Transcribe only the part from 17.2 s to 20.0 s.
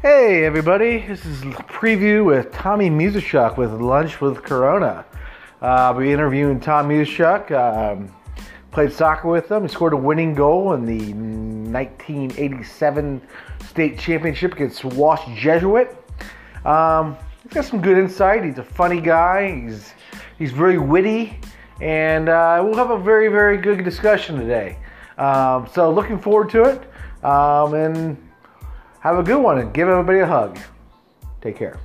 he's got some good insight. He's a funny guy. He's